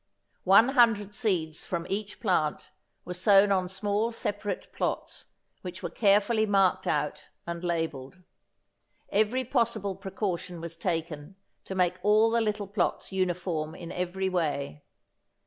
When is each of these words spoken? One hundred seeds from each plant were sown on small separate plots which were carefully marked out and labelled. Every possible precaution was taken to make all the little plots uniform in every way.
One 0.45 0.69
hundred 0.69 1.13
seeds 1.13 1.63
from 1.63 1.85
each 1.87 2.19
plant 2.19 2.71
were 3.05 3.13
sown 3.13 3.51
on 3.51 3.69
small 3.69 4.11
separate 4.11 4.73
plots 4.73 5.27
which 5.61 5.83
were 5.83 5.91
carefully 5.91 6.47
marked 6.47 6.87
out 6.87 7.29
and 7.45 7.63
labelled. 7.63 8.17
Every 9.11 9.43
possible 9.45 9.95
precaution 9.95 10.59
was 10.59 10.75
taken 10.75 11.35
to 11.65 11.75
make 11.75 11.99
all 12.01 12.31
the 12.31 12.41
little 12.41 12.65
plots 12.65 13.11
uniform 13.11 13.75
in 13.75 13.91
every 13.91 14.27
way. 14.27 14.81